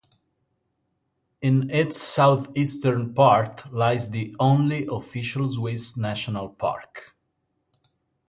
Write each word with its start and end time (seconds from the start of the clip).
In 1.43 1.69
its 1.69 2.01
southeastern 2.01 3.13
part 3.13 3.71
lies 3.71 4.09
the 4.09 4.35
only 4.39 4.87
official 4.87 5.47
Swiss 5.47 5.95
National 5.95 6.49
Park. 6.49 7.15